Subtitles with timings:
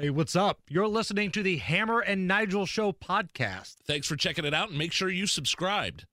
[0.00, 0.60] Hey, what's up?
[0.66, 3.74] You're listening to the Hammer and Nigel Show podcast.
[3.86, 6.06] Thanks for checking it out and make sure you subscribed.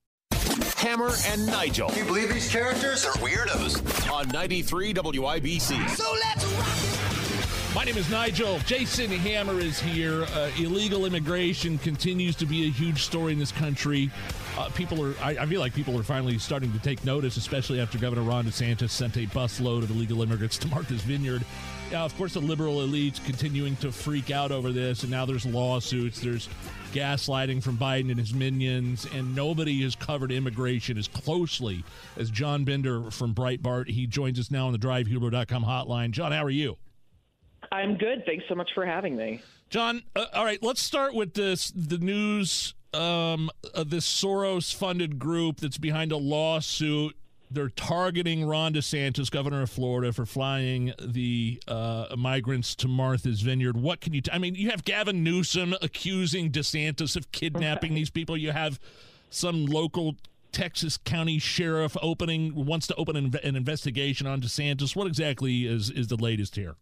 [0.75, 4.11] Hammer and Nigel You believe these characters are weirdos?
[4.11, 5.89] on 93 WIBC.
[5.91, 7.75] So let's rock it.
[7.75, 8.59] My name is Nigel.
[8.65, 10.25] Jason Hammer is here.
[10.33, 14.11] Uh, illegal immigration continues to be a huge story in this country.
[14.57, 17.79] Uh, people are, I, I feel like people are finally starting to take notice, especially
[17.79, 21.45] after Governor Ron DeSantis sent a busload of illegal immigrants to Martha's Vineyard.
[21.91, 25.45] Now, of course, the liberal elite's continuing to freak out over this, and now there's
[25.45, 26.19] lawsuits.
[26.19, 26.49] There's
[26.91, 31.83] gaslighting from Biden and his minions, and nobody has covered immigration as closely
[32.17, 33.89] as John Binder from Breitbart.
[33.89, 36.11] He joins us now on the DriveHuber.com hotline.
[36.11, 36.77] John, how are you?
[37.71, 38.23] I'm good.
[38.25, 39.41] Thanks so much for having me.
[39.69, 45.19] John, uh, all right, let's start with this the news um, of this Soros funded
[45.19, 47.15] group that's behind a lawsuit.
[47.49, 53.77] They're targeting Ron DeSantis, governor of Florida, for flying the uh, migrants to Martha's Vineyard.
[53.77, 54.21] What can you?
[54.21, 58.35] T- I mean, you have Gavin Newsom accusing DeSantis of kidnapping these people.
[58.35, 58.79] You have
[59.29, 60.17] some local
[60.51, 64.95] Texas county sheriff opening wants to open an, an investigation on DeSantis.
[64.95, 66.75] What exactly is is the latest here?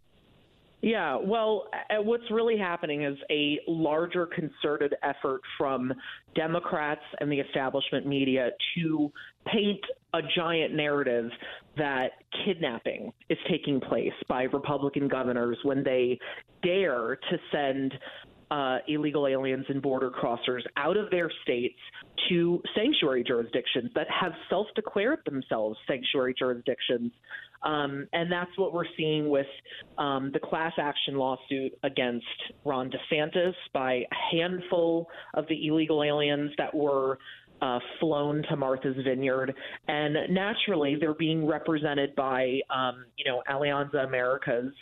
[0.82, 1.68] Yeah, well,
[2.04, 5.92] what's really happening is a larger concerted effort from
[6.36, 9.12] Democrats and the establishment media to
[9.52, 9.80] paint
[10.14, 11.32] a giant narrative
[11.78, 12.10] that
[12.46, 16.20] kidnapping is taking place by Republican governors when they
[16.62, 17.94] dare to send
[18.52, 21.80] uh, illegal aliens and border crossers out of their states
[22.30, 27.12] to sanctuary jurisdictions that have self declared themselves sanctuary jurisdictions.
[27.64, 29.48] Um, and that's what we're seeing with
[29.98, 32.26] um, the class action lawsuit against
[32.64, 37.18] Ron DeSantis by a handful of the illegal aliens that were
[37.62, 39.54] uh, flown to Martha's Vineyard,
[39.88, 44.74] and naturally they're being represented by um, you know Alianza Americas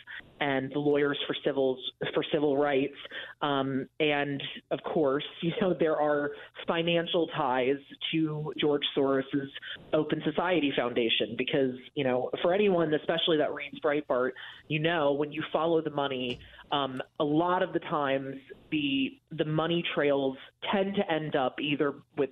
[0.43, 1.79] and the lawyers for civils
[2.13, 2.97] for civil rights,
[3.41, 6.31] um, and of course you know there are
[6.67, 7.77] financial ties
[8.11, 9.49] to George Soros's
[9.93, 14.31] Open Society Foundation because you know for anyone especially that reads Breitbart,
[14.67, 16.39] you know when you follow the money.
[16.71, 18.35] Um, a lot of the times,
[18.71, 20.35] the the money trails
[20.71, 22.31] tend to end up either with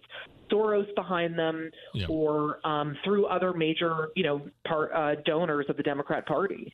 [0.52, 2.08] Soros behind them Yeah.
[2.10, 6.74] or um, through other major, you know, part, uh, donors of the Democrat Party.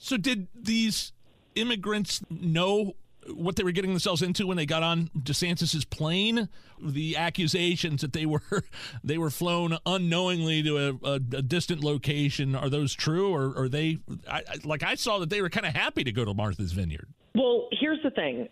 [0.00, 1.12] So, did these
[1.54, 2.94] immigrants know
[3.34, 6.48] what they were getting themselves into when they got on DeSantis's plane?
[6.82, 8.40] The accusations that they were
[9.04, 13.68] they were flown unknowingly to a, a, a distant location are those true, or are
[13.68, 13.98] they?
[14.26, 17.08] I, like I saw that they were kind of happy to go to Martha's Vineyard.
[17.34, 18.48] Well, here's the thing: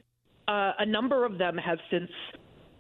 [0.49, 2.11] uh, a number of them have since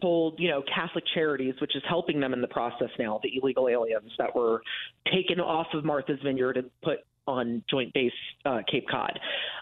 [0.00, 3.68] told, you know, Catholic Charities, which is helping them in the process now, the illegal
[3.68, 4.62] aliens that were
[5.12, 8.12] taken off of Martha's Vineyard and put on Joint Base
[8.46, 9.18] uh, Cape Cod.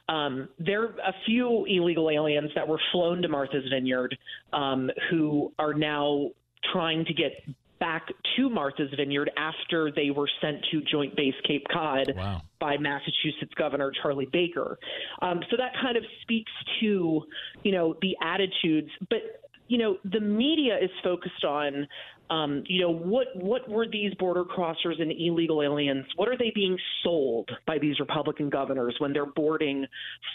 [0.08, 4.16] Um, there are a few illegal aliens that were flown to Martha's Vineyard
[4.52, 6.30] um, who are now
[6.72, 7.32] trying to get
[7.78, 12.42] back to Martha's Vineyard after they were sent to Joint Base Cape Cod Wow.
[12.58, 14.78] by Massachusetts Governor Charlie Baker.
[15.20, 17.22] Um, so that kind of speaks to,
[17.64, 18.91] you know, the attitudes.
[19.10, 21.87] But you know, the media is focused on,
[22.31, 26.06] um, you know, what what were these border crossers and illegal aliens?
[26.16, 29.87] What are they being sold by these Republican governors when they're boarding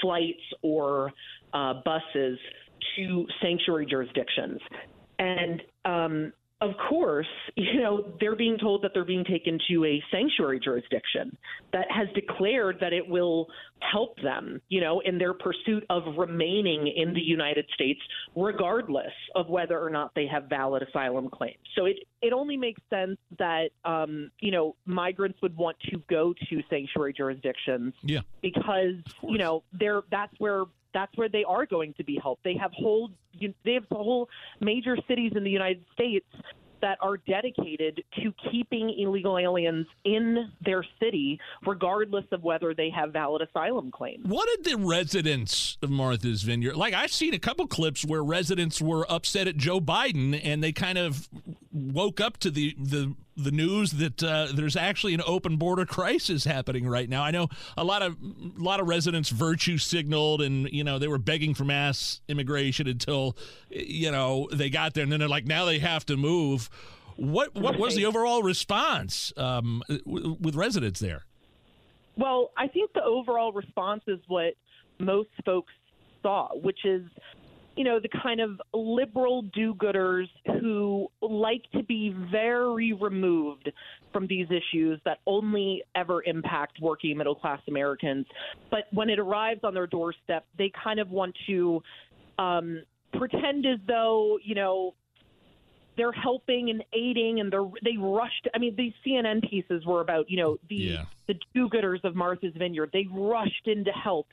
[0.01, 1.11] flights or
[1.53, 2.39] uh, buses
[2.95, 4.59] to sanctuary jurisdictions?
[5.19, 10.01] And um, of course, you know, they're being told that they're being taken to a
[10.11, 11.35] sanctuary jurisdiction
[11.73, 13.47] that has declared that it will
[13.91, 17.99] help them, you know, in their pursuit of remaining in the United States,
[18.35, 21.57] regardless of whether or not they have valid asylum claims.
[21.75, 26.33] So it, it only makes sense that, um, you know, migrants would want to go
[26.49, 28.21] to sanctuary jurisdictions Yeah.
[28.41, 32.43] because you know they're that's where that's where they are going to be helped.
[32.43, 33.11] They have whole
[33.63, 36.25] they have whole major cities in the United States
[36.81, 43.13] that are dedicated to keeping illegal aliens in their city, regardless of whether they have
[43.13, 44.25] valid asylum claims.
[44.27, 46.95] What did the residents of Martha's Vineyard like?
[46.95, 50.97] I've seen a couple clips where residents were upset at Joe Biden, and they kind
[50.97, 51.29] of
[51.89, 56.43] woke up to the the the news that uh, there's actually an open border crisis
[56.43, 57.23] happening right now.
[57.23, 57.47] I know
[57.77, 61.53] a lot of a lot of residents virtue signaled, and you know they were begging
[61.53, 63.37] for mass immigration until
[63.69, 66.69] you know they got there, and then they're like, now they have to move.
[67.15, 71.25] What what was the overall response um, w- with residents there?
[72.17, 74.53] Well, I think the overall response is what
[74.99, 75.73] most folks
[76.21, 77.03] saw, which is
[77.81, 83.71] you know, the kind of liberal do gooders who like to be very removed
[84.13, 88.27] from these issues that only ever impact working middle class Americans.
[88.69, 91.81] But when it arrives on their doorstep, they kind of want to
[92.37, 92.83] um,
[93.17, 94.93] pretend as though, you know,
[95.97, 100.29] they're helping and aiding and they're they rushed I mean these CNN pieces were about,
[100.29, 101.05] you know, the Yeah.
[101.27, 102.91] the do-gooders of Martha's Vineyard.
[102.93, 104.27] They rushed in to help.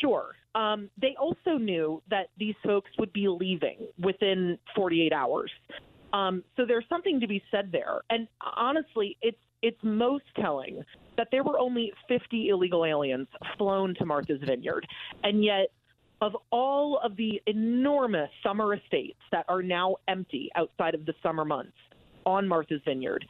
[0.00, 0.34] Sure.
[0.54, 5.50] Um, they also knew that these folks would be leaving within 48 hours.
[6.12, 8.00] Um, so there's something to be said there.
[8.10, 10.82] And honestly, it's it's most telling
[11.16, 13.26] that there were only 50 illegal aliens
[13.56, 14.86] flown to Martha's Vineyard,
[15.24, 15.68] and yet
[16.20, 21.44] of all of the enormous summer estates that are now empty outside of the summer
[21.44, 21.76] months
[22.24, 23.26] on Martha's Vineyard,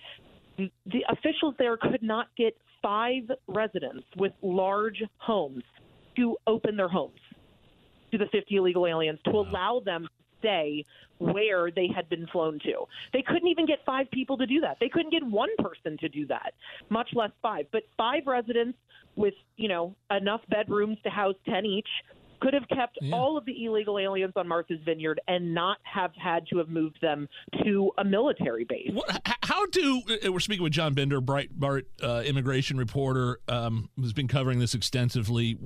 [0.58, 5.64] the, the officials there could not get five residents with large homes
[6.16, 7.20] to open their homes
[8.12, 10.84] to the 50 illegal aliens to allow them to stay
[11.18, 12.84] where they had been flown to.
[13.12, 14.76] They couldn't even get five people to do that.
[14.80, 16.52] They couldn't get one person to do that,
[16.90, 17.66] much less five.
[17.72, 18.78] But five residents
[19.16, 21.88] with, you know, enough bedrooms to house 10 each
[22.41, 26.47] could have kept all of the illegal aliens on Martha's Vineyard and not have had
[26.49, 27.29] to have moved them
[27.65, 28.91] to a military base.
[28.93, 34.12] What, how do uh, we're speaking with John Binder, Breitbart uh, immigration reporter, um, who's
[34.12, 35.59] been covering this extensively.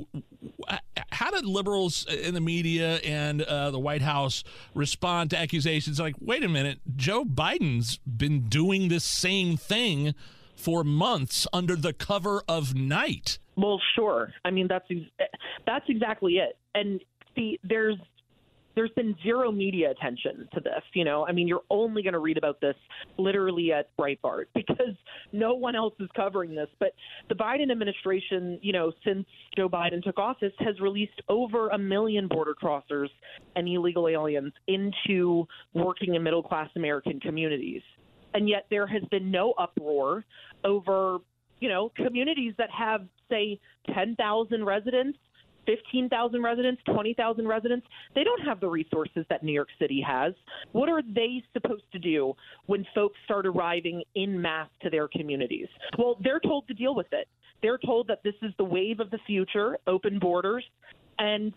[1.10, 4.44] How did liberals in the media and uh, the White House
[4.74, 10.14] respond to accusations like, "Wait a minute, Joe Biden's been doing this same thing
[10.54, 13.38] for months under the cover of night"?
[13.56, 14.32] Well, sure.
[14.44, 14.86] I mean, that's
[15.66, 16.56] that's exactly it.
[16.74, 17.00] And
[17.34, 17.96] see, there's
[18.76, 20.82] there's been zero media attention to this.
[20.94, 22.76] You know, I mean, you're only going to read about this
[23.18, 24.94] literally at Breitbart because
[25.32, 26.68] no one else is covering this.
[26.78, 26.94] But
[27.28, 29.26] the Biden administration, you know, since
[29.56, 33.08] Joe Biden took office, has released over a million border crossers
[33.56, 37.82] and illegal aliens into working and middle class American communities.
[38.32, 40.24] And yet there has been no uproar
[40.64, 41.18] over
[41.60, 43.60] you know, communities that have, say,
[43.94, 45.18] 10,000 residents,
[45.70, 50.34] 15,000 residents, 20,000 residents, they don't have the resources that New York City has.
[50.72, 52.34] What are they supposed to do
[52.66, 55.68] when folks start arriving in mass to their communities?
[55.96, 57.28] Well, they're told to deal with it.
[57.62, 60.64] They're told that this is the wave of the future, open borders,
[61.18, 61.52] and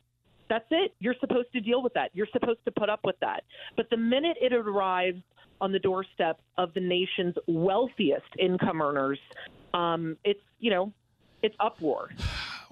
[0.50, 0.94] that's it.
[1.00, 2.12] You're supposed to deal with that.
[2.14, 3.44] You're supposed to put up with that.
[3.76, 5.22] But the minute it arrives
[5.62, 9.20] on the doorstep of the nation's wealthiest income earners,
[9.74, 10.92] um, it's you know,
[11.42, 12.10] it's uproar.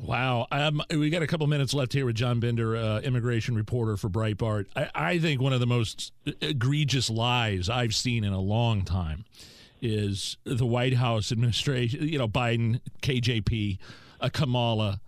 [0.01, 0.48] Wow.
[0.51, 4.09] Um, we got a couple minutes left here with John Binder, uh, immigration reporter for
[4.09, 4.65] Breitbart.
[4.75, 6.12] I, I think one of the most
[6.42, 9.25] egregious lies I've seen in a long time
[9.80, 13.77] is the White House administration, you know, Biden, KJP,
[14.19, 15.01] uh, Kamala,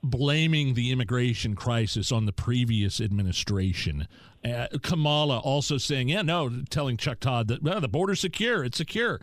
[0.00, 4.06] blaming the immigration crisis on the previous administration.
[4.44, 8.78] Uh, Kamala also saying, yeah, no, telling Chuck Todd that well, the border's secure, it's
[8.78, 9.20] secure.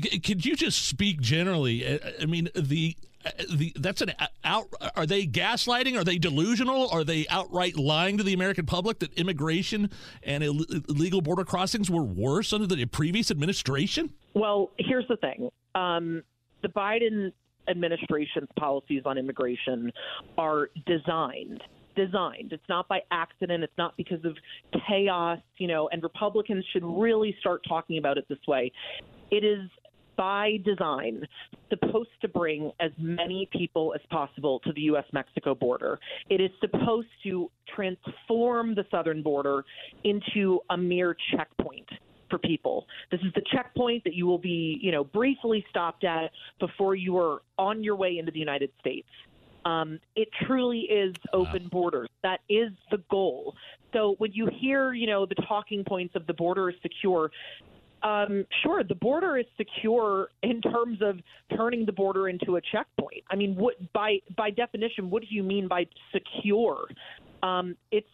[0.00, 1.86] Could you just speak generally?
[1.86, 2.96] Uh, I mean, the
[3.50, 4.12] the that's an
[4.44, 4.68] out.
[4.96, 5.98] Are they gaslighting?
[5.98, 6.88] Are they delusional?
[6.90, 9.90] Are they outright lying to the American public that immigration
[10.22, 14.12] and Ill- illegal border crossings were worse under the previous administration?
[14.34, 16.22] Well, here's the thing: um,
[16.62, 17.32] the Biden
[17.68, 19.92] administration's policies on immigration
[20.38, 21.62] are designed
[21.98, 22.52] designed.
[22.52, 23.64] It's not by accident.
[23.64, 24.36] It's not because of
[24.88, 28.70] chaos, you know, and Republicans should really start talking about it this way.
[29.30, 29.68] It is
[30.18, 31.22] by design
[31.70, 35.04] supposed to bring as many people as possible to the U.S.
[35.12, 35.98] Mexico border.
[36.28, 39.64] It is supposed to transform the southern border
[40.04, 41.88] into a mere checkpoint
[42.28, 42.86] for people.
[43.10, 47.16] This is the checkpoint that you will be, you know, briefly stopped at before you
[47.16, 49.08] are on your way into the United States.
[49.64, 52.08] Um, it truly is open borders.
[52.22, 53.54] That is the goal.
[53.92, 57.30] So when you hear, you know, the talking points of the border is secure,
[58.02, 61.18] um, sure, the border is secure in terms of
[61.56, 63.24] turning the border into a checkpoint.
[63.30, 66.86] I mean, what by by definition, what do you mean by secure?
[67.42, 68.08] Um, it's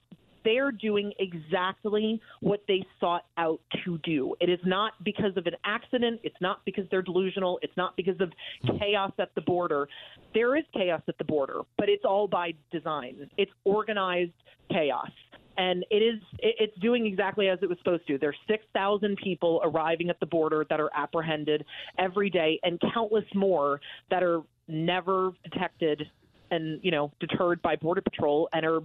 [0.44, 4.34] they're doing exactly what they sought out to do.
[4.40, 6.20] It is not because of an accident.
[6.22, 7.58] It's not because they're delusional.
[7.62, 8.30] It's not because of
[8.78, 9.88] chaos at the border.
[10.34, 13.30] There is chaos at the border, but it's all by design.
[13.38, 14.32] It's organized
[14.70, 15.10] chaos.
[15.56, 18.18] And it is it- it's doing exactly as it was supposed to.
[18.18, 21.64] There's 6,000 people arriving at the border that are apprehended
[21.98, 23.80] every day and countless more
[24.10, 26.10] that are never detected
[26.50, 28.80] and, you know, deterred by border patrol and are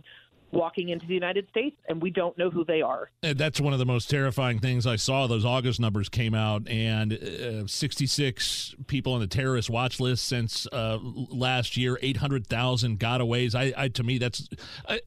[0.52, 3.10] walking into the United States, and we don't know who they are.
[3.24, 5.28] And that's one of the most terrifying things I saw.
[5.28, 10.68] Those August numbers came out, and uh, 66 people on the terrorist watch list since
[10.72, 12.00] uh, last year.
[12.02, 13.56] 800,000 gotaways.
[13.56, 14.48] I, I, to me, that's
[14.88, 14.98] uh,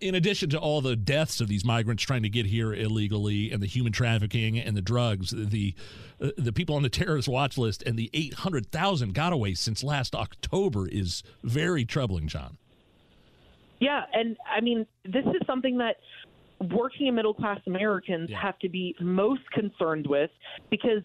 [0.00, 3.62] in addition to all the deaths of these migrants trying to get here illegally, and
[3.62, 5.30] the human trafficking and the drugs.
[5.30, 5.74] The
[6.20, 10.86] uh, the people on the terrorist watch list and the 800,000 gotaways since last October
[10.86, 12.58] is very troubling, John.
[13.80, 15.96] Yeah, and I mean, this is something that
[16.70, 18.40] working and middle class Americans yeah.
[18.40, 20.30] have to be most concerned with
[20.70, 21.02] because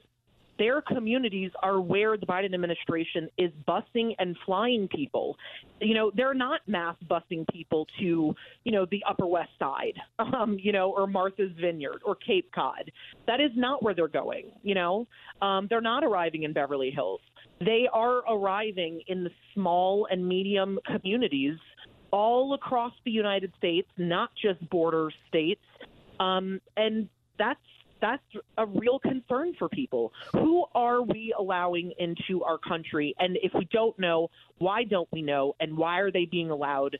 [0.58, 5.36] their communities are where the Biden administration is busing and flying people.
[5.82, 10.58] You know, they're not mass busing people to, you know, the Upper West Side, um,
[10.62, 12.91] you know, or Martha's Vineyard or Cape Cod.
[13.27, 14.51] That is not where they're going.
[14.63, 15.08] You know,
[15.41, 17.22] um, they're not arriving in Beverly Hills.
[17.60, 21.58] They are arriving in the small and medium communities
[22.15, 25.65] all across the United States, not just border states.
[26.17, 27.60] Um, and that's
[28.00, 28.24] that's
[28.57, 30.13] a real concern for people.
[30.31, 33.15] Who are we allowing into our country?
[33.19, 34.29] And if we don't know,
[34.60, 35.55] why don't we know?
[35.60, 36.98] And why are they being allowed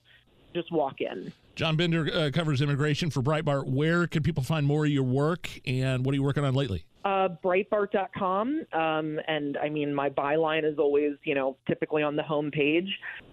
[0.56, 1.32] just walk in?
[1.56, 3.68] John Binder uh, covers immigration for Breitbart.
[3.68, 6.86] Where can people find more of your work, and what are you working on lately?
[7.04, 12.24] Uh, Breitbart.com, um, and I mean my byline is always, you know, typically on the
[12.24, 12.90] homepage.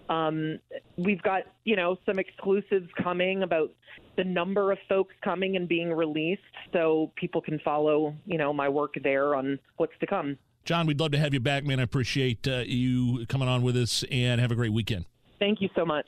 [0.09, 0.59] Um,
[0.97, 3.71] we've got, you know, some exclusives coming about
[4.15, 8.69] the number of folks coming and being released, so people can follow, you know, my
[8.69, 10.37] work there on what's to come.
[10.65, 11.79] John, we'd love to have you back, man.
[11.79, 15.05] I appreciate uh, you coming on with us, and have a great weekend.
[15.39, 16.07] Thank you so much.